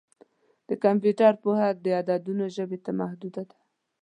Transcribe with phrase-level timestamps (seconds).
[0.67, 3.57] د کمپیوټر پوهه د عددونو ژبې ته محدوده ده.